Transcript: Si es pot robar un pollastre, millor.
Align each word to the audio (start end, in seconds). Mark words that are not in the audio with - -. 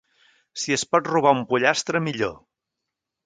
Si 0.61 0.73
es 0.77 0.85
pot 0.95 1.09
robar 1.11 1.33
un 1.37 1.43
pollastre, 1.51 2.01
millor. 2.09 2.33